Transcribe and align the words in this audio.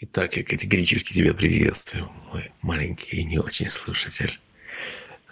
Итак, 0.00 0.36
я 0.36 0.44
категорически 0.44 1.12
тебя 1.12 1.34
приветствую, 1.34 2.08
мой 2.32 2.52
маленький 2.62 3.16
и 3.16 3.24
не 3.24 3.38
очень 3.38 3.68
слушатель. 3.68 4.38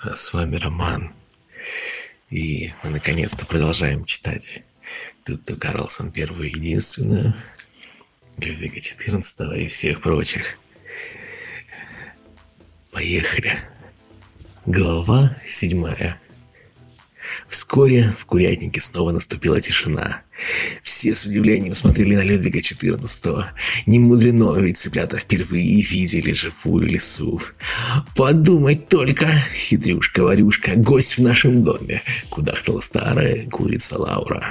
А 0.03 0.17
с 0.17 0.33
вами 0.33 0.57
Роман. 0.57 1.15
И 2.30 2.72
мы 2.82 2.90
наконец-то 2.90 3.46
продолжаем 3.46 4.04
читать 4.04 4.64
Тутто 5.24 5.54
Карлсон 5.54 6.10
первую 6.10 6.48
единственную, 6.48 7.32
Людвига 8.38 8.79
XIV 8.79 9.56
и 9.56 9.69
всех 9.69 10.01
прочих. 10.01 10.58
Поехали. 12.90 13.56
Глава 14.67 15.37
седьмая. 15.46 16.20
Вскоре 17.48 18.14
в 18.16 18.27
курятнике 18.27 18.80
снова 18.80 19.12
наступила 19.12 19.60
тишина. 19.60 20.23
Все 20.82 21.14
с 21.14 21.24
удивлением 21.24 21.74
смотрели 21.74 22.14
на 22.14 22.23
Людвига 22.23 22.59
XIV. 22.59 23.45
Не 23.86 23.98
мудрено, 23.98 24.55
ведь 24.59 24.78
цыплята 24.78 25.18
впервые 25.18 25.82
видели 25.82 26.32
живую 26.32 26.86
лису. 26.86 27.41
«Подумать 28.14 28.88
только, 28.88 29.28
хитрюшка-варюшка, 29.54 30.77
гость 30.77 31.16
в 31.16 31.22
нашем 31.22 31.60
доме!» 31.60 32.02
Кудахтала 32.28 32.80
старая 32.80 33.46
курица 33.50 33.98
Лаура. 33.98 34.44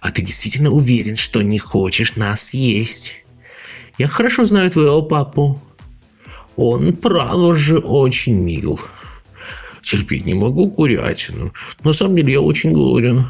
«А 0.00 0.10
ты 0.10 0.22
действительно 0.22 0.70
уверен, 0.70 1.16
что 1.16 1.42
не 1.42 1.58
хочешь 1.58 2.16
нас 2.16 2.52
есть?» 2.52 3.14
«Я 3.98 4.08
хорошо 4.08 4.44
знаю 4.44 4.70
твоего 4.70 5.00
папу. 5.00 5.62
Он, 6.56 6.92
право 6.92 7.56
же, 7.56 7.78
очень 7.78 8.34
мил. 8.34 8.78
Терпеть 9.86 10.26
не 10.26 10.34
могу 10.34 10.68
курятину. 10.68 11.52
На 11.84 11.92
самом 11.92 12.16
деле 12.16 12.32
я 12.32 12.40
очень 12.40 12.72
голоден». 12.72 13.24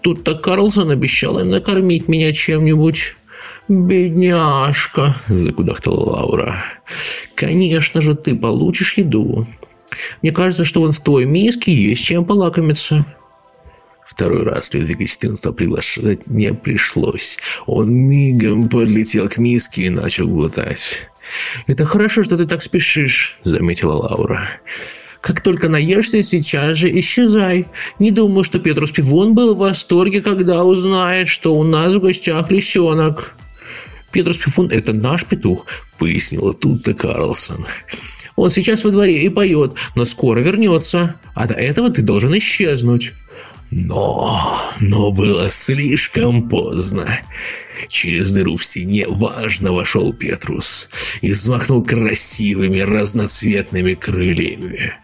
Тут-то 0.00 0.34
Карлсон 0.34 0.90
обещал 0.90 1.38
им 1.38 1.50
накормить 1.50 2.08
меня 2.08 2.32
чем-нибудь. 2.32 3.14
«Бедняжка!»– 3.68 5.14
закудахтала 5.28 6.00
Лаура. 6.00 6.56
«Конечно 7.34 8.00
же, 8.00 8.14
ты 8.14 8.34
получишь 8.34 8.94
еду. 8.94 9.46
Мне 10.22 10.32
кажется, 10.32 10.64
что 10.64 10.80
вон 10.80 10.92
в 10.92 11.00
той 11.00 11.26
миске 11.26 11.74
есть 11.74 12.02
чем 12.02 12.24
полакомиться». 12.24 13.04
Второй 14.06 14.44
раз 14.44 14.72
Людвига 14.72 15.04
XIV 15.04 15.52
приглашать 15.52 16.26
не 16.26 16.54
пришлось. 16.54 17.36
Он 17.66 17.92
мигом 17.92 18.70
подлетел 18.70 19.28
к 19.28 19.36
миске 19.36 19.82
и 19.82 19.90
начал 19.90 20.26
глотать. 20.26 21.10
«Это 21.66 21.84
хорошо, 21.84 22.24
что 22.24 22.38
ты 22.38 22.46
так 22.46 22.62
спешишь»,– 22.62 23.38
заметила 23.44 23.92
Лаура. 23.92 24.48
Как 25.22 25.40
только 25.40 25.68
наешься, 25.68 26.20
сейчас 26.24 26.76
же 26.76 26.90
исчезай. 26.98 27.68
Не 28.00 28.10
думаю, 28.10 28.42
что 28.42 28.58
Петрус 28.58 28.90
Пивон 28.90 29.34
был 29.34 29.54
в 29.54 29.58
восторге, 29.58 30.20
когда 30.20 30.64
узнает, 30.64 31.28
что 31.28 31.54
у 31.54 31.62
нас 31.62 31.94
в 31.94 32.00
гостях 32.00 32.50
лисенок. 32.50 33.36
Петрус 34.10 34.36
Пивон– 34.38 34.68
это 34.72 34.92
наш 34.92 35.24
петух, 35.24 35.66
пояснила 35.96 36.52
тут-то 36.52 36.92
Карлсон. 36.92 37.64
Он 38.34 38.50
сейчас 38.50 38.82
во 38.82 38.90
дворе 38.90 39.22
и 39.22 39.28
поет, 39.28 39.74
но 39.94 40.04
скоро 40.06 40.40
вернется, 40.40 41.14
а 41.36 41.46
до 41.46 41.54
этого 41.54 41.90
ты 41.90 42.02
должен 42.02 42.36
исчезнуть. 42.36 43.12
Но, 43.70 44.60
но 44.80 45.12
было 45.12 45.48
слишком 45.48 46.48
поздно. 46.48 47.06
Через 47.88 48.32
дыру 48.32 48.56
в 48.56 48.64
стене 48.64 49.06
важно 49.08 49.72
вошел 49.72 50.12
Петрус 50.12 50.88
и 51.20 51.30
взмахнул 51.32 51.84
красивыми 51.84 52.80
разноцветными 52.80 53.94
крыльями. 53.94 54.94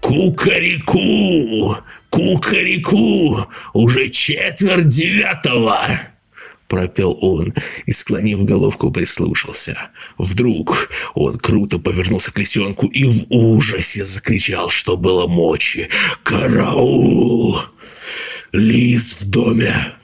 «Кукареку! 0.00 1.76
Кукареку! 2.10 3.46
Уже 3.74 4.08
четверть 4.10 4.88
девятого!» 4.88 5.86
пропел 6.68 7.16
он 7.20 7.54
и, 7.86 7.92
склонив 7.92 8.44
головку, 8.44 8.90
прислушался. 8.90 9.90
Вдруг 10.18 10.88
он 11.14 11.38
круто 11.38 11.78
повернулся 11.78 12.32
к 12.32 12.38
лисенку 12.38 12.86
и 12.86 13.04
в 13.04 13.26
ужасе 13.30 14.04
закричал, 14.04 14.68
что 14.68 14.96
было 14.96 15.26
мочи. 15.26 15.88
«Караул! 16.22 17.60
Лис 18.52 19.18
в 19.20 19.30
доме!» 19.30 19.95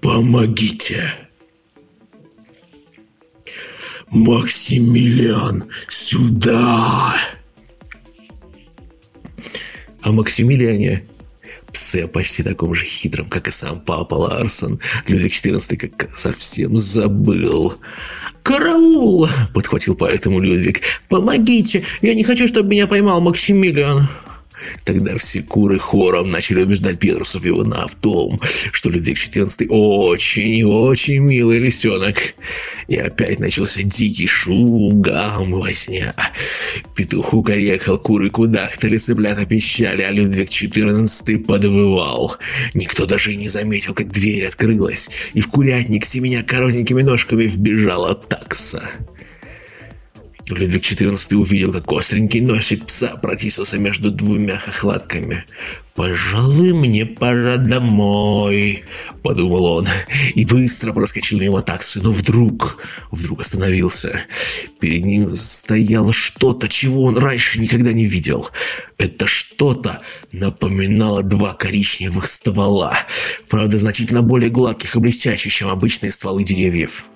Помогите! 0.00 1.12
Максимилиан, 4.10 5.64
сюда! 5.88 7.14
О 10.02 10.12
Максимилиане, 10.12 11.04
псе 11.72 12.08
почти 12.08 12.42
таком 12.42 12.74
же 12.74 12.84
хитром, 12.84 13.28
как 13.28 13.48
и 13.48 13.50
сам 13.50 13.80
папа 13.80 14.14
Ларсон, 14.14 14.80
Людвиг 15.06 15.32
XIV 15.32 15.76
как 15.76 16.16
совсем 16.16 16.78
забыл. 16.78 17.74
«Караул!»– 18.42 19.28
подхватил 19.54 19.94
поэтому 19.94 20.40
Людвиг. 20.40 20.80
«Помогите! 21.08 21.84
Я 22.00 22.14
не 22.14 22.24
хочу, 22.24 22.48
чтобы 22.48 22.70
меня 22.70 22.86
поймал 22.86 23.20
Максимилиан!» 23.20 24.08
Тогда 24.84 25.16
все 25.18 25.42
куры 25.42 25.78
хором 25.78 26.30
начали 26.30 26.62
убеждать 26.62 26.98
Петруса 26.98 27.40
Пивуна 27.40 27.86
в 27.86 27.94
том, 27.94 28.40
что 28.72 28.90
Людвиг 28.90 29.16
XIV 29.16 29.66
очень 29.68 30.54
и 30.54 30.64
очень 30.64 31.18
милый 31.18 31.58
лисенок. 31.58 32.16
И 32.88 32.96
опять 32.96 33.38
начался 33.38 33.82
дикий 33.82 34.26
шум, 34.26 35.00
гам, 35.00 35.52
возня. 35.52 36.14
Петух 36.94 37.34
укорекал, 37.34 37.98
куры 37.98 38.30
кудахтали, 38.30 38.98
цыплята 38.98 39.46
пищали, 39.46 40.02
а 40.02 40.10
Людвиг 40.10 40.48
XIV 40.48 41.38
подвывал. 41.44 42.36
Никто 42.74 43.06
даже 43.06 43.32
и 43.32 43.36
не 43.36 43.48
заметил, 43.48 43.94
как 43.94 44.10
дверь 44.10 44.46
открылась, 44.46 45.10
и 45.34 45.40
в 45.40 45.48
курятник 45.48 46.04
семеня 46.04 46.42
коротенькими 46.42 47.02
ножками 47.02 47.44
вбежала 47.44 48.14
такса. 48.14 48.82
Людвиг 50.54 50.82
XIV 50.82 51.34
увидел, 51.34 51.72
как 51.72 51.90
остренький 51.92 52.40
носик 52.40 52.86
пса 52.86 53.16
протиснулся 53.16 53.78
между 53.78 54.10
двумя 54.10 54.58
хохлатками. 54.58 55.44
«Пожалуй, 55.94 56.74
мне 56.74 57.06
пора 57.06 57.56
домой»,— 57.56 58.84
подумал 59.24 59.64
он, 59.64 59.86
и 60.36 60.44
быстро 60.44 60.92
проскочил 60.92 61.40
мимо 61.40 61.60
таксы, 61.60 62.00
но 62.00 62.12
вдруг, 62.12 62.78
вдруг 63.10 63.40
остановился. 63.40 64.20
Перед 64.78 65.04
ним 65.04 65.36
стояло 65.36 66.12
что-то, 66.12 66.68
чего 66.68 67.02
он 67.02 67.18
раньше 67.18 67.58
никогда 67.58 67.92
не 67.92 68.06
видел. 68.06 68.48
Это 68.96 69.26
что-то 69.26 70.00
напоминало 70.30 71.24
два 71.24 71.54
коричневых 71.54 72.28
ствола, 72.28 72.96
правда, 73.48 73.78
значительно 73.78 74.22
более 74.22 74.50
гладких 74.50 74.94
и 74.94 75.00
блестящих, 75.00 75.52
чем 75.52 75.68
обычные 75.68 76.12
стволы 76.12 76.44
деревьев. 76.44 77.06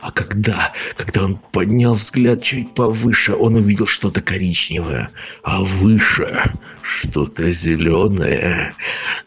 А 0.00 0.10
когда, 0.12 0.72
когда 0.96 1.24
он 1.24 1.38
поднял 1.52 1.94
взгляд 1.94 2.42
чуть 2.42 2.74
повыше, 2.74 3.34
он 3.34 3.56
увидел 3.56 3.86
что-то 3.86 4.22
коричневое, 4.22 5.10
а 5.42 5.62
выше 5.62 6.42
что-то 6.82 7.50
зеленое. 7.50 8.74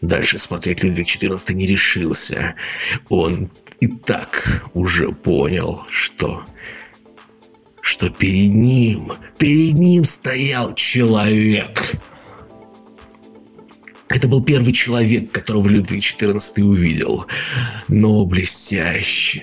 Дальше 0.02 0.40
смотреть 0.40 0.84
Людвиг 0.84 1.08
XIV 1.08 1.54
не 1.54 1.68
решился. 1.68 2.56
Он 3.10 3.52
и 3.80 3.88
так 3.88 4.64
уже 4.74 5.12
понял, 5.12 5.84
что 5.90 6.44
что 7.82 8.10
перед 8.10 8.52
ним, 8.52 9.12
перед 9.38 9.74
ним 9.74 10.06
стоял 10.06 10.74
человек. 10.74 11.98
Это 14.08 14.28
был 14.28 14.42
первый 14.42 14.72
человек, 14.72 15.32
которого 15.32 15.68
Людвиг 15.68 16.02
XIV 16.02 16.62
увидел. 16.62 17.26
Но 17.90 18.26
блестящий, 18.26 19.42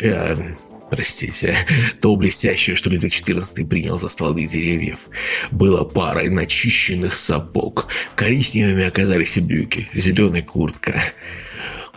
простите, 0.90 1.56
то 2.00 2.14
блестящее, 2.16 2.76
что 2.76 2.90
Людвиг 2.90 3.12
XIV 3.12 3.66
принял 3.66 3.98
за 3.98 4.08
стволы 4.08 4.46
деревьев, 4.46 5.08
было 5.50 5.84
парой 5.84 6.28
начищенных 6.28 7.14
сапог. 7.14 7.86
Коричневыми 8.16 8.84
оказались 8.84 9.36
и 9.36 9.40
брюки, 9.40 9.88
зеленая 9.94 10.42
куртка. 10.42 11.00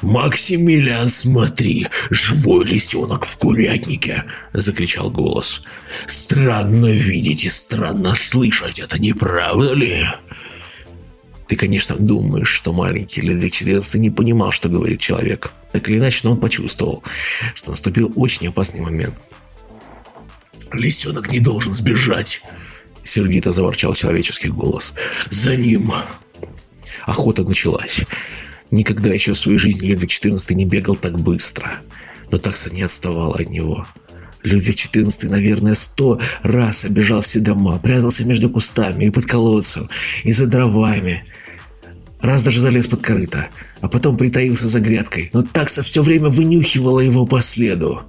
«Максимилиан, 0.01 1.07
смотри, 1.07 1.87
живой 2.09 2.65
лисенок 2.65 3.25
в 3.25 3.37
курятнике!»– 3.37 4.25
закричал 4.53 5.09
голос. 5.09 5.63
«Странно 6.07 6.87
видеть 6.87 7.45
и 7.45 7.49
странно 7.49 8.13
слышать 8.13 8.79
это, 8.79 8.99
не 8.99 9.13
правда 9.13 9.73
ли?» 9.73 10.05
Ты, 11.53 11.57
конечно, 11.57 11.95
думаешь, 11.95 12.49
что 12.49 12.73
маленький 12.73 13.21
Людвиг 13.21 13.53
XIV 13.53 13.99
не 13.99 14.09
понимал, 14.09 14.51
что 14.51 14.69
говорит 14.69 14.99
человек. 14.99 15.51
Так 15.71 15.87
или 15.87 15.99
иначе, 15.99 16.21
но 16.23 16.31
он 16.31 16.39
почувствовал, 16.39 17.03
что 17.53 17.69
наступил 17.69 18.11
очень 18.15 18.47
опасный 18.47 18.81
момент. 18.81 19.13
«Лисенок 20.71 21.31
не 21.31 21.39
должен 21.39 21.75
сбежать!» 21.75 22.41
Сердито 23.03 23.53
заворчал 23.53 23.93
человеческий 23.93 24.49
голос. 24.49 24.93
«За 25.29 25.55
ним!» 25.55 25.93
Охота 27.05 27.43
началась. 27.43 28.01
Никогда 28.71 29.11
еще 29.11 29.33
в 29.33 29.37
своей 29.37 29.59
жизни 29.59 29.85
Людвиг 29.85 30.09
XIV 30.09 30.55
не 30.55 30.65
бегал 30.65 30.95
так 30.95 31.19
быстро. 31.19 31.81
Но 32.31 32.39
такса 32.39 32.73
не 32.73 32.81
отставала 32.81 33.35
от 33.35 33.51
него. 33.51 33.85
Людвиг 34.41 34.77
XIV, 34.77 35.29
наверное, 35.29 35.75
сто 35.75 36.19
раз 36.41 36.83
обежал 36.83 37.21
все 37.21 37.41
дома, 37.41 37.77
прятался 37.77 38.25
между 38.25 38.49
кустами 38.49 39.05
и 39.05 39.11
под 39.11 39.27
колодцем, 39.27 39.87
и 40.23 40.31
за 40.33 40.47
дровами– 40.47 41.23
Раз 42.23 42.41
даже 42.41 42.61
залез 42.61 42.87
под 42.87 43.01
корыто, 43.01 43.49
а 43.81 43.89
потом 43.89 44.15
притаился 44.15 44.69
за 44.69 44.79
грядкой, 44.79 45.29
но 45.33 45.41
такса 45.43 45.83
все 45.83 46.01
время 46.01 46.29
вынюхивала 46.29 47.01
его 47.01 47.25
по 47.25 47.41
следу. 47.41 48.01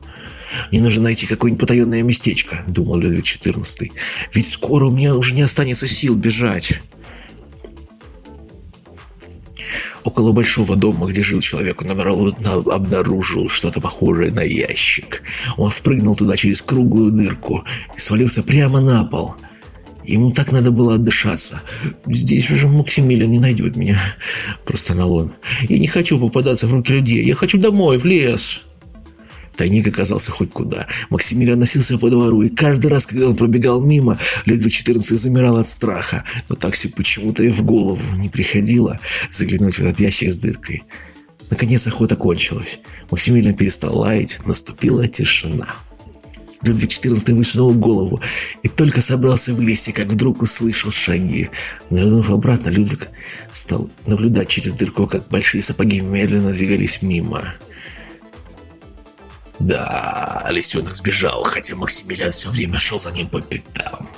Мне 0.70 0.81
нужно 0.81 1.02
найти 1.02 1.26
какое-нибудь 1.26 1.61
потаенное 1.61 2.00
местечко, 2.05 2.62
думал 2.69 2.99
Людвиг 2.99 3.25
XIV. 3.25 3.90
Ведь 4.32 4.49
скоро 4.49 4.87
у 4.87 4.93
меня 4.93 5.16
уже 5.16 5.34
не 5.34 5.43
останется 5.43 5.88
сил 5.88 6.14
бежать. 6.14 6.81
Около 10.05 10.31
большого 10.31 10.76
дома, 10.76 11.08
где 11.08 11.25
жил 11.25 11.40
человек, 11.40 11.82
он 11.82 11.90
обнаружил 11.90 13.49
что-то 13.49 13.81
похожее 13.81 14.31
на 14.31 14.43
ящик. 14.43 15.22
Он 15.56 15.72
впрыгнул 15.72 16.14
туда 16.14 16.37
через 16.37 16.62
круглую 16.62 17.11
дырку 17.11 17.64
и 17.96 17.99
свалился 17.99 18.44
прямо 18.44 18.81
на 18.81 19.05
пол. 19.05 19.34
Ему 20.06 20.32
так 20.32 20.52
надо 20.52 20.70
было 20.70 20.94
отдышаться. 20.94 21.62
Здесь 22.06 22.50
уже 22.50 22.68
Максимилиан 22.68 23.30
не 23.30 23.38
найдет 23.38 23.76
меня. 23.76 23.98
Простонал 24.64 25.14
он. 25.14 25.32
Я 25.68 25.78
не 25.78 25.86
хочу 25.86 26.18
попадаться 26.18 26.66
в 26.66 26.72
руки 26.72 26.92
людей. 26.92 27.24
Я 27.24 27.34
хочу 27.34 27.58
домой, 27.58 27.98
в 27.98 28.04
лес. 28.04 28.62
Тайник 29.56 29.86
оказался 29.86 30.30
хоть 30.30 30.50
куда. 30.50 30.86
Максимилиан 31.10 31.58
носился 31.58 31.96
по 31.96 32.10
двору, 32.10 32.42
и 32.42 32.48
каждый 32.48 32.88
раз, 32.88 33.06
когда 33.06 33.28
он 33.28 33.36
пробегал 33.36 33.80
мимо, 33.80 34.18
Людвиг 34.46 34.72
XIV 34.72 35.16
замирал 35.16 35.56
от 35.56 35.68
страха. 35.68 36.24
Но 36.48 36.56
такси 36.56 36.88
почему-то 36.88 37.42
и 37.42 37.50
в 37.50 37.62
голову 37.62 38.00
не 38.16 38.28
приходило 38.28 38.98
заглянуть 39.30 39.74
в 39.74 39.80
этот 39.80 40.00
ящик 40.00 40.30
с 40.30 40.36
дыркой. 40.36 40.82
Наконец 41.50 41.86
охота 41.86 42.16
кончилась. 42.16 42.80
Максимилиан 43.10 43.54
перестал 43.54 43.96
лаять, 43.96 44.40
наступила 44.44 45.06
тишина. 45.06 45.68
Людвиг 46.64 46.90
XIV 46.90 47.34
высунул 47.34 47.75
голову 47.75 48.20
и 48.62 48.69
только 48.69 49.00
собрался 49.00 49.55
вылезти, 49.55 49.90
как 49.90 50.06
вдруг 50.06 50.43
услышал 50.43 50.90
шаги. 50.90 51.50
Нырнув 51.90 52.31
обратно, 52.31 52.70
Людвиг 52.70 53.08
стал 53.52 53.90
наблюдать 54.06 54.49
через 54.49 54.72
дырку, 54.72 55.06
как 55.06 55.28
большие 55.28 55.62
сапоги 55.62 56.00
медленно 56.00 56.52
двигались 56.52 57.02
мимо. 57.02 57.55
Да, 59.58 60.46
лисенок 60.50 60.96
сбежал, 60.96 61.44
хотя 61.44 61.76
Максимилиан 61.76 62.32
все 62.32 62.50
время 62.50 62.78
шел 62.78 62.99
за 62.99 63.12
ним 63.12 63.28
по 63.28 63.40
пятам. 63.40 64.08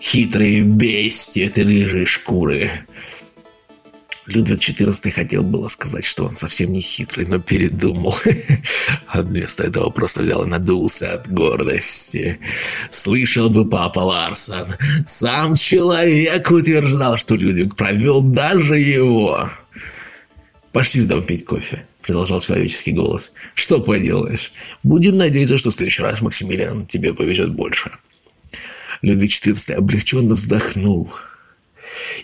Хитрые 0.00 0.62
бестии 0.62 1.44
этой 1.44 1.64
рыжие 1.64 2.06
шкуры. 2.06 2.70
Людвиг 4.26 4.60
XIV 4.60 5.10
хотел 5.10 5.42
было 5.42 5.68
сказать, 5.68 6.04
что 6.04 6.24
он 6.24 6.36
совсем 6.36 6.72
не 6.72 6.80
хитрый, 6.80 7.26
но 7.26 7.38
передумал. 7.38 8.16
А 9.06 9.22
вместо 9.22 9.62
этого 9.62 9.90
просто 9.90 10.22
взял 10.22 10.44
и 10.44 10.48
надулся 10.48 11.12
от 11.12 11.30
гордости. 11.30 12.40
Слышал 12.90 13.48
бы 13.48 13.68
папа 13.68 14.00
Ларсон, 14.00 14.74
сам 15.06 15.54
человек 15.54 16.50
утверждал, 16.50 17.16
что 17.16 17.36
Людвиг 17.36 17.76
провел 17.76 18.22
даже 18.22 18.78
его. 18.78 19.48
Пошли 20.72 21.02
в 21.02 21.06
дом 21.06 21.22
пить 21.22 21.44
кофе 21.44 21.84
продолжал 22.04 22.40
человеческий 22.40 22.92
голос. 22.92 23.32
«Что 23.54 23.80
поделаешь? 23.80 24.52
Будем 24.82 25.16
надеяться, 25.16 25.58
что 25.58 25.70
в 25.70 25.74
следующий 25.74 26.02
раз, 26.02 26.20
Максимилиан, 26.20 26.86
тебе 26.86 27.14
повезет 27.14 27.52
больше». 27.52 27.90
Людвиг 29.02 29.30
XIV 29.30 29.74
облегченно 29.74 30.34
вздохнул 30.34 31.12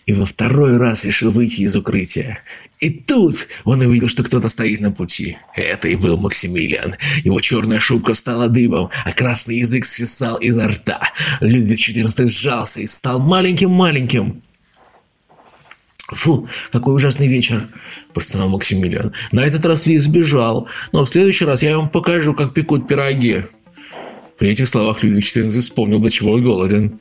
и 0.06 0.12
во 0.12 0.25
второй 0.25 0.76
раз 0.76 1.05
решил 1.05 1.31
выйти 1.31 1.62
из 1.62 1.76
укрытия. 1.76 2.41
И 2.81 2.91
тут 2.91 3.47
он 3.64 3.81
увидел, 3.81 4.08
что 4.08 4.23
кто-то 4.23 4.49
стоит 4.49 4.81
на 4.81 4.91
пути. 4.91 5.37
Это 5.55 5.88
и 5.88 5.97
был 5.97 6.17
Максимилиан. 6.17 6.97
Его 7.25 7.41
черная 7.41 7.81
шубка 7.81 8.14
стала 8.14 8.49
дыбом, 8.49 8.91
а 9.05 9.12
красный 9.12 9.58
язык 9.58 9.85
свисал 9.85 10.37
изо 10.38 10.69
рта. 10.69 11.00
Людвиг 11.41 11.79
XIV 11.79 12.26
сжался 12.26 12.81
и 12.81 12.87
стал 12.87 13.20
маленьким-маленьким. 13.20 14.43
«Фу, 16.08 16.49
какой 16.73 16.97
ужасный 16.97 17.29
вечер!»– 17.29 17.69
простонал 18.14 18.49
Максимилиан. 18.49 19.12
«На 19.31 19.41
этот 19.41 19.64
раз 19.64 19.87
Ли 19.87 19.99
сбежал, 19.99 20.67
но 20.93 21.05
в 21.05 21.08
следующий 21.08 21.44
раз 21.44 21.62
я 21.62 21.79
вам 21.79 21.88
покажу, 21.88 22.35
как 22.35 22.52
пекут 22.52 22.88
пироги». 22.88 23.44
При 24.38 24.50
этих 24.50 24.69
словах 24.69 25.02
Людвиг 25.02 25.25
XIV 25.25 25.61
вспомнил, 25.61 25.99
до 25.99 26.11
чего 26.11 26.32
он 26.32 26.43
голоден. 26.43 26.99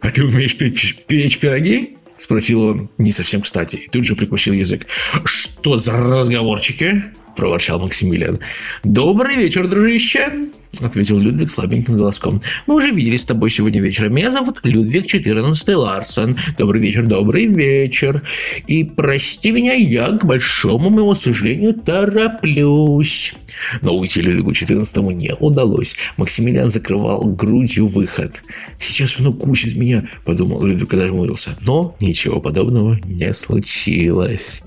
«А 0.00 0.10
ты 0.10 0.24
умеешь 0.24 0.56
печь, 0.56 0.96
печь 1.06 1.38
пироги?»– 1.38 1.93
спросил 2.18 2.62
он, 2.62 2.90
не 2.98 3.12
совсем 3.12 3.42
кстати, 3.42 3.76
и 3.76 3.88
тут 3.88 4.04
же 4.04 4.16
прикусил 4.16 4.54
язык. 4.54 4.86
«Что 5.24 5.76
за 5.76 5.92
разговорчики?»– 5.92 7.02
проворчал 7.36 7.80
Максимилиан. 7.80 8.40
«Добрый 8.82 9.36
вечер, 9.36 9.66
дружище!»– 9.66 10.48
ответил 10.82 11.18
Людвиг 11.18 11.50
слабеньким 11.50 11.96
голоском. 11.96 12.40
«Мы 12.66 12.76
уже 12.76 12.90
виделись 12.90 13.22
с 13.22 13.26
тобой 13.26 13.50
сегодня 13.50 13.80
вечером. 13.80 14.14
Меня 14.14 14.30
зовут 14.30 14.60
Людвиг 14.64 15.06
XIV 15.06 15.74
Ларсон. 15.74 16.36
Добрый 16.58 16.80
вечер, 16.80 17.04
добрый 17.06 17.46
вечер. 17.46 18.22
И 18.66 18.84
прости 18.84 19.52
меня, 19.52 19.74
я, 19.74 20.08
к 20.08 20.24
большому 20.24 20.90
моему 20.90 21.14
сожалению, 21.14 21.74
тороплюсь». 21.74 23.34
Но 23.82 23.96
уйти 23.96 24.20
Людвигу 24.20 24.52
XIV 24.52 25.12
не 25.14 25.34
удалось. 25.34 25.96
Максимилиан 26.16 26.70
закрывал 26.70 27.24
грудью 27.24 27.86
выход. 27.86 28.42
«Сейчас 28.78 29.18
он 29.20 29.28
укусит 29.28 29.76
меня»,– 29.76 30.08
подумал 30.24 30.62
Людвиг 30.64 30.92
и 30.92 30.96
зажмурился. 30.96 31.56
Но 31.60 31.96
ничего 32.00 32.40
подобного 32.40 32.98
не 33.04 33.32
случилось. 33.32 34.62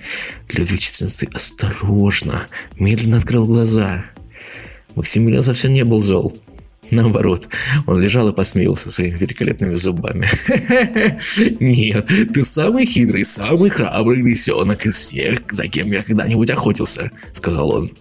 Людвиг 0.53 0.79
XIV 0.79 1.33
осторожно, 1.33 2.47
медленно 2.79 3.17
открыл 3.17 3.45
глаза. 3.45 4.05
Максимилиан 4.97 5.43
совсем 5.43 5.73
не 5.73 5.83
был 5.83 6.01
зол. 6.01 6.35
Наоборот, 6.89 7.47
он 7.85 8.01
лежал 8.01 8.29
и 8.29 8.33
посмеялся 8.33 8.89
своими 8.89 9.15
великолепными 9.15 9.75
зубами. 9.75 10.27
«Нет, 11.59 12.09
ты 12.33 12.43
самый 12.43 12.85
хитрый, 12.85 13.23
самый 13.25 13.69
храбрый 13.69 14.21
лисенок 14.21 14.85
из 14.85 14.95
всех, 14.95 15.41
за 15.51 15.67
кем 15.67 15.87
я 15.87 16.01
когда-нибудь 16.01 16.49
охотился»,— 16.49 17.11
сказал 17.33 17.71
он. 17.71 17.91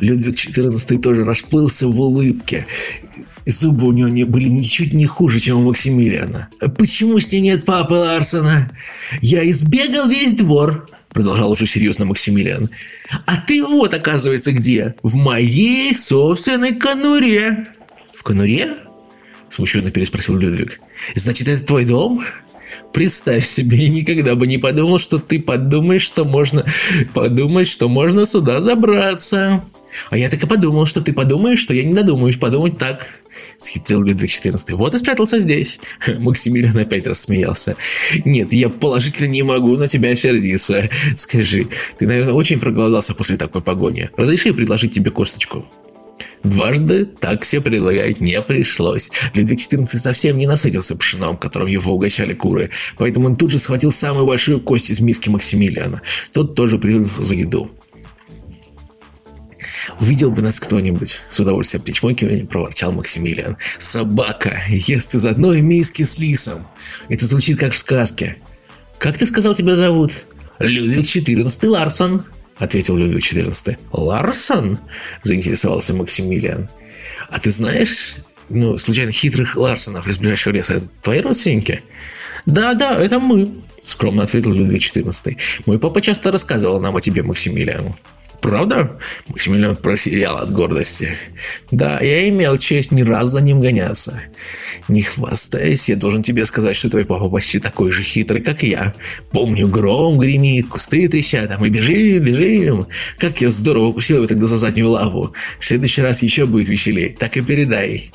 Людвиг 0.00 0.34
XIV 0.34 0.98
тоже 0.98 1.24
расплылся 1.24 1.86
в 1.86 2.00
улыбке. 2.00 2.66
Зубы 3.46 3.86
у 3.86 3.92
него 3.92 4.08
не, 4.08 4.24
были 4.24 4.48
ничуть 4.48 4.94
не 4.94 5.06
хуже, 5.06 5.38
чем 5.40 5.58
у 5.58 5.62
Максимилиана. 5.64 6.48
«Почему 6.78 7.20
с 7.20 7.30
ней 7.30 7.42
нет 7.42 7.64
папы 7.64 7.94
Ларсона? 7.94 8.70
Я 9.20 9.48
избегал 9.48 10.08
весь 10.08 10.32
двор 10.32 10.88
продолжал 11.12 11.52
уже 11.52 11.66
серьезно 11.66 12.04
Максимилиан. 12.04 12.70
А 13.26 13.36
ты 13.36 13.64
вот, 13.64 13.94
оказывается, 13.94 14.52
где? 14.52 14.94
В 15.02 15.16
моей 15.16 15.94
собственной 15.94 16.74
конуре. 16.74 17.66
В 18.12 18.22
конуре? 18.22 18.76
Смущенно 19.50 19.90
переспросил 19.90 20.36
Людвиг. 20.36 20.80
Значит, 21.14 21.48
это 21.48 21.64
твой 21.64 21.84
дом? 21.84 22.22
Представь 22.92 23.46
себе, 23.46 23.78
я 23.78 23.88
никогда 23.88 24.34
бы 24.34 24.46
не 24.46 24.58
подумал, 24.58 24.98
что 24.98 25.18
ты 25.18 25.40
подумаешь, 25.40 26.02
что 26.02 26.24
можно 26.24 26.64
подумать, 27.14 27.68
что 27.68 27.88
можно 27.88 28.26
сюда 28.26 28.60
забраться. 28.60 29.62
А 30.10 30.16
я 30.16 30.28
так 30.28 30.42
и 30.42 30.46
подумал, 30.46 30.86
что 30.86 31.00
ты 31.00 31.12
подумаешь, 31.12 31.58
что 31.58 31.74
я 31.74 31.84
не 31.84 31.94
додумаюсь 31.94 32.36
подумать 32.36 32.78
так. 32.78 33.06
Схитрил 33.56 34.02
Людвиг 34.02 34.30
XIV. 34.30 34.74
Вот 34.74 34.94
и 34.94 34.98
спрятался 34.98 35.38
здесь. 35.38 35.80
Максимилиан 36.18 36.76
опять 36.76 37.06
рассмеялся. 37.06 37.76
Нет, 38.24 38.52
я 38.52 38.68
положительно 38.68 39.28
не 39.28 39.42
могу 39.42 39.76
на 39.76 39.88
тебя 39.88 40.14
сердиться. 40.16 40.90
Скажи, 41.16 41.68
ты, 41.98 42.06
наверное, 42.06 42.34
очень 42.34 42.58
проголодался 42.58 43.14
после 43.14 43.36
такой 43.36 43.62
погони. 43.62 44.10
Разреши 44.16 44.52
предложить 44.52 44.94
тебе 44.94 45.10
косточку. 45.10 45.64
Дважды 46.42 47.04
так 47.04 47.42
все 47.42 47.60
предлагать 47.60 48.20
не 48.20 48.40
пришлось. 48.42 49.10
Людвиг 49.34 49.60
XIV 49.60 49.86
совсем 49.86 50.38
не 50.38 50.46
насытился 50.46 50.96
пшеном, 50.96 51.36
которым 51.36 51.68
его 51.68 51.94
угощали 51.94 52.34
куры, 52.34 52.70
поэтому 52.98 53.26
он 53.26 53.36
тут 53.36 53.50
же 53.50 53.58
схватил 53.58 53.92
самую 53.92 54.26
большую 54.26 54.60
кость 54.60 54.90
из 54.90 55.00
миски 55.00 55.28
Максимилиана. 55.28 56.02
Тот 56.32 56.54
тоже 56.54 56.78
принялся 56.78 57.22
за 57.22 57.34
еду. 57.34 57.70
Увидел 60.00 60.30
бы 60.30 60.42
нас 60.42 60.60
кто-нибудь, 60.60 61.20
с 61.30 61.40
удовольствием 61.40 61.82
причмокивая, 61.82 62.46
проворчал 62.46 62.92
Максимилиан. 62.92 63.56
Собака 63.78 64.62
ест 64.68 65.14
из 65.14 65.26
одной 65.26 65.60
миски 65.60 66.02
с 66.02 66.18
лисом. 66.18 66.66
Это 67.08 67.26
звучит 67.26 67.58
как 67.58 67.72
в 67.72 67.78
сказке. 67.78 68.36
Как 68.98 69.18
ты 69.18 69.26
сказал, 69.26 69.54
тебя 69.54 69.76
зовут? 69.76 70.24
Людвиг 70.58 71.06
XIV 71.06 71.68
Ларсон, 71.68 72.22
ответил 72.58 72.96
Людвиг 72.96 73.24
XIV. 73.24 73.76
Ларсон? 73.92 74.78
заинтересовался 75.22 75.94
Максимилиан. 75.94 76.68
А 77.28 77.40
ты 77.40 77.50
знаешь, 77.50 78.16
ну, 78.48 78.78
случайно 78.78 79.12
хитрых 79.12 79.56
Ларсонов 79.56 80.06
из 80.06 80.18
ближайшего 80.18 80.52
леса, 80.52 80.74
это 80.74 80.88
твои 81.02 81.20
родственники? 81.20 81.82
Да, 82.46 82.74
да, 82.74 82.96
это 82.96 83.18
мы, 83.18 83.50
скромно 83.82 84.24
ответил 84.24 84.52
Людвиг 84.52 84.82
XIV. 84.82 85.36
Мой 85.66 85.78
папа 85.78 86.00
часто 86.00 86.30
рассказывал 86.30 86.80
нам 86.80 86.96
о 86.96 87.00
тебе, 87.00 87.22
Максимилиан. 87.22 87.94
Правда? 88.42 88.98
Максимилиан 89.28 89.76
просиял 89.76 90.38
от 90.38 90.50
гордости. 90.50 91.16
Да, 91.70 92.00
я 92.00 92.28
имел 92.28 92.58
честь 92.58 92.90
не 92.90 93.04
раз 93.04 93.30
за 93.30 93.40
ним 93.40 93.60
гоняться. 93.60 94.20
Не 94.88 95.02
хвастаясь, 95.02 95.88
я 95.88 95.94
должен 95.94 96.24
тебе 96.24 96.44
сказать, 96.44 96.76
что 96.76 96.90
твой 96.90 97.04
папа 97.04 97.28
почти 97.28 97.60
такой 97.60 97.92
же 97.92 98.02
хитрый, 98.02 98.42
как 98.42 98.64
я. 98.64 98.94
Помню, 99.30 99.68
гром 99.68 100.18
гремит, 100.18 100.66
кусты 100.66 101.08
трещат, 101.08 101.52
а 101.52 101.58
мы 101.58 101.70
бежим, 101.70 102.24
бежим. 102.24 102.88
Как 103.16 103.40
я 103.40 103.48
здорово 103.48 103.86
укусил 103.86 104.16
его 104.16 104.26
тогда 104.26 104.48
за 104.48 104.56
заднюю 104.56 104.90
лапу. 104.90 105.32
В 105.60 105.64
следующий 105.64 106.02
раз 106.02 106.24
еще 106.24 106.44
будет 106.46 106.66
веселей, 106.66 107.10
так 107.10 107.36
и 107.36 107.42
передай. 107.42 108.10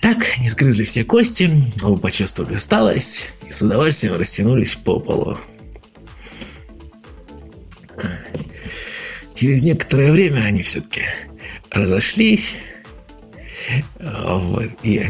Так, 0.00 0.18
не 0.38 0.48
сгрызли 0.48 0.84
все 0.84 1.02
кости, 1.02 1.50
оба 1.82 1.98
почувствовали 1.98 2.54
усталость 2.54 3.30
и 3.48 3.52
с 3.52 3.60
удовольствием 3.60 4.16
растянулись 4.16 4.76
по 4.76 5.00
полу. 5.00 5.36
Через 9.38 9.62
некоторое 9.62 10.10
время 10.10 10.40
они 10.40 10.62
все-таки 10.62 11.02
разошлись. 11.70 12.56
Вот, 14.00 14.68
и 14.82 15.06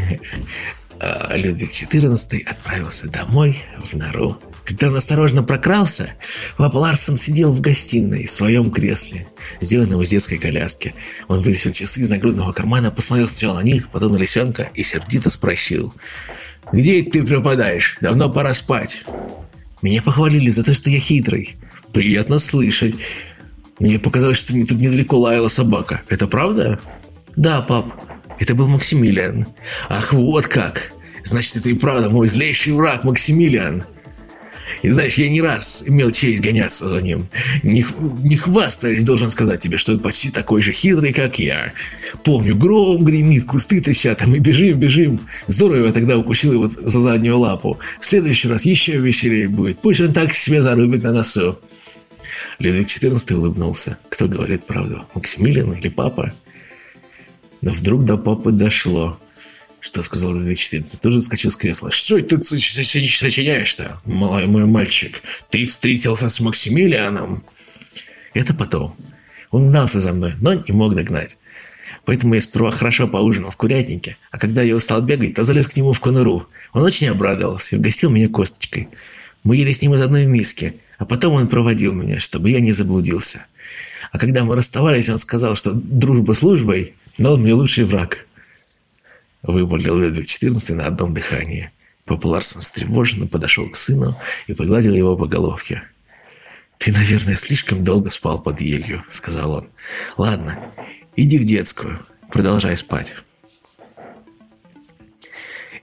а, 0.99 1.35
Людвиг 1.35 1.71
XIV 1.71 2.43
отправился 2.45 3.09
домой 3.09 3.63
в 3.83 3.95
нору. 3.95 4.39
Когда 4.65 4.89
он 4.89 4.95
осторожно 4.97 5.41
прокрался, 5.41 6.11
Папа 6.57 6.77
Ларсон 6.77 7.17
сидел 7.17 7.51
в 7.51 7.59
гостиной 7.59 8.27
в 8.27 8.31
своем 8.31 8.69
кресле, 8.69 9.25
сделанном 9.61 10.03
из 10.03 10.11
детской 10.11 10.37
коляски. 10.37 10.93
Он 11.27 11.39
вытащил 11.39 11.71
часы 11.71 12.01
из 12.01 12.11
нагрудного 12.11 12.51
кармана, 12.51 12.91
посмотрел 12.91 13.27
сначала 13.27 13.61
на 13.61 13.63
них, 13.63 13.89
потом 13.89 14.11
на 14.11 14.17
лисенка 14.17 14.69
и 14.75 14.83
сердито 14.83 15.31
спросил. 15.31 15.91
«Где 16.71 17.01
ты 17.01 17.25
пропадаешь? 17.25 17.97
Давно 17.99 18.29
пора 18.29 18.53
спать». 18.53 19.01
Меня 19.81 20.03
похвалили 20.03 20.49
за 20.49 20.63
то, 20.63 20.75
что 20.75 20.91
я 20.91 20.99
хитрый. 20.99 21.55
Приятно 21.93 22.37
слышать. 22.37 22.95
Мне 23.79 23.97
показалось, 23.97 24.37
что 24.37 24.53
тут 24.53 24.79
недалеко 24.79 25.17
лаяла 25.17 25.47
собака. 25.47 26.01
Это 26.09 26.27
правда? 26.27 26.79
Да, 27.35 27.61
пап. 27.61 27.87
Это 28.39 28.55
был 28.55 28.67
Максимилиан. 28.67 29.47
Ах, 29.87 30.13
вот 30.13 30.47
как. 30.47 30.91
Значит, 31.23 31.57
это 31.57 31.69
и 31.69 31.73
правда 31.73 32.09
мой 32.09 32.27
злейший 32.27 32.73
враг 32.73 33.03
Максимилиан. 33.03 33.83
И 34.81 34.89
знаешь, 34.89 35.15
я 35.15 35.29
не 35.29 35.41
раз 35.41 35.83
имел 35.85 36.11
честь 36.11 36.41
гоняться 36.41 36.87
за 36.87 37.01
ним. 37.01 37.27
Не, 37.63 37.85
не 38.21 38.37
хвастаясь, 38.37 39.03
должен 39.03 39.29
сказать 39.29 39.61
тебе, 39.61 39.77
что 39.77 39.93
он 39.93 39.99
почти 39.99 40.29
такой 40.29 40.61
же 40.61 40.71
хитрый, 40.71 41.11
как 41.11 41.39
я. 41.39 41.73
Помню, 42.23 42.55
гром 42.55 43.03
гремит, 43.03 43.45
кусты 43.45 43.81
трещат, 43.81 44.21
а 44.21 44.27
мы 44.27 44.39
бежим, 44.39 44.79
бежим. 44.79 45.19
Здорово 45.47 45.87
я 45.87 45.91
тогда 45.91 46.17
укусил 46.17 46.53
его 46.53 46.67
за 46.67 47.01
заднюю 47.01 47.39
лапу. 47.39 47.77
В 47.99 48.05
следующий 48.05 48.47
раз 48.47 48.63
еще 48.63 48.97
веселее 48.97 49.49
будет. 49.49 49.79
Пусть 49.79 49.99
он 49.99 50.13
так 50.13 50.33
себя 50.33 50.61
зарубит 50.61 51.03
на 51.03 51.11
носу. 51.11 51.59
Людвиг 52.59 52.87
XIV 52.87 53.33
улыбнулся. 53.33 53.97
Кто 54.09 54.27
говорит 54.27 54.65
правду, 54.65 55.05
Максимилиан 55.13 55.73
или 55.73 55.89
папа? 55.89 56.31
Но 57.61 57.71
вдруг 57.71 58.05
до 58.05 58.17
папы 58.17 58.51
дошло. 58.51 59.19
Что 59.79 60.01
сказал 60.01 60.33
Людвиг 60.33 60.57
XIV? 60.57 60.99
Тоже 60.99 61.21
вскочил 61.21 61.51
с 61.51 61.55
кресла. 61.55 61.91
Что 61.91 62.21
ты 62.21 62.41
сочиняешь-то, 62.41 63.99
мой, 64.05 64.45
мой 64.45 64.65
мальчик? 64.65 65.21
Ты 65.49 65.65
встретился 65.65 66.29
с 66.29 66.39
Максимилианом? 66.39 67.43
Это 68.33 68.53
потом. 68.53 68.95
Он 69.51 69.69
гнался 69.69 70.01
за 70.01 70.13
мной, 70.13 70.33
но 70.39 70.53
не 70.53 70.71
мог 70.71 70.95
догнать. 70.95 71.37
Поэтому 72.05 72.35
я 72.35 72.41
сперва 72.41 72.71
хорошо 72.71 73.07
поужинал 73.07 73.51
в 73.51 73.57
курятнике, 73.57 74.17
а 74.31 74.39
когда 74.39 74.61
я 74.61 74.75
устал 74.75 75.01
бегать, 75.01 75.35
то 75.35 75.43
залез 75.43 75.67
к 75.67 75.75
нему 75.75 75.93
в 75.93 75.99
конуру. 75.99 76.47
Он 76.73 76.83
очень 76.83 77.07
обрадовался 77.09 77.75
и 77.75 77.79
угостил 77.79 78.09
меня 78.09 78.29
косточкой. 78.29 78.89
Мы 79.43 79.57
ели 79.57 79.71
с 79.71 79.81
ним 79.81 79.93
из 79.95 80.01
одной 80.01 80.25
миски, 80.25 80.73
а 80.99 81.05
потом 81.05 81.33
он 81.33 81.47
проводил 81.47 81.93
меня, 81.93 82.19
чтобы 82.19 82.51
я 82.51 82.59
не 82.59 82.73
заблудился. 82.73 83.45
А 84.11 84.19
когда 84.19 84.43
мы 84.43 84.55
расставались, 84.55 85.09
он 85.09 85.17
сказал, 85.17 85.55
что 85.55 85.71
дружба 85.73 86.33
службой, 86.33 86.93
но 87.17 87.33
он 87.33 87.41
мне 87.41 87.53
лучший 87.53 87.85
враг. 87.85 88.27
Выпалил 89.41 89.97
Людвиг 89.97 90.25
XIV 90.25 90.75
на 90.75 90.87
одном 90.87 91.13
дыхании. 91.13 91.71
Папа 92.05 92.27
Ларсон 92.27 92.61
встревоженно 92.61 93.27
подошел 93.27 93.69
к 93.69 93.77
сыну 93.77 94.17
и 94.47 94.53
погладил 94.53 94.93
его 94.93 95.15
по 95.15 95.25
головке. 95.25 95.83
«Ты, 96.77 96.91
наверное, 96.91 97.35
слишком 97.35 97.83
долго 97.83 98.09
спал 98.09 98.41
под 98.41 98.59
елью»,— 98.59 99.01
сказал 99.09 99.51
он. 99.51 99.69
«Ладно, 100.17 100.59
иди 101.15 101.37
в 101.37 101.45
детскую, 101.45 101.99
продолжай 102.29 102.75
спать». 102.75 103.13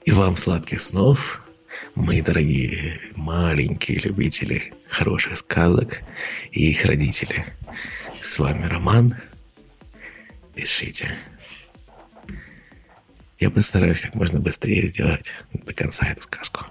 И 0.05 0.13
вам 0.13 0.37
сладких 0.37 0.81
снов, 0.81 1.43
мои 1.95 2.21
дорогие 2.21 3.01
маленькие 3.15 3.99
любители 3.99 4.73
хороших 4.97 5.37
сказок 5.37 6.03
и 6.53 6.71
их 6.71 6.85
родители. 6.87 7.45
С 8.23 8.39
вами 8.39 8.65
Роман. 8.67 9.15
Пишите. 10.55 11.17
Я 13.39 13.51
постараюсь 13.51 14.01
как 14.01 14.15
можно 14.15 14.41
быстрее 14.41 14.87
сделать 14.87 15.35
до 15.53 15.75
конца 15.75 16.07
эту 16.07 16.23
сказку. 16.23 16.65